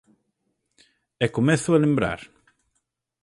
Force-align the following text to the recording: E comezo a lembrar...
E 1.25 1.27
comezo 1.37 1.69
a 1.73 1.81
lembrar... 1.85 2.19